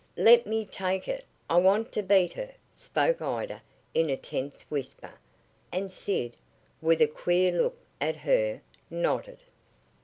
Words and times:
"Let 0.17 0.47
me 0.47 0.65
take 0.65 1.07
it! 1.07 1.23
I 1.47 1.57
want 1.57 1.91
to 1.91 2.01
beat 2.01 2.33
her!" 2.33 2.55
spoke 2.73 3.21
Ida 3.21 3.61
in 3.93 4.09
a 4.09 4.17
tense 4.17 4.63
whisper, 4.63 5.13
and 5.71 5.91
Sid, 5.91 6.33
with 6.81 7.03
a 7.03 7.07
queer 7.07 7.51
look 7.51 7.77
at 8.01 8.15
her, 8.15 8.61
nodded. 8.89 9.41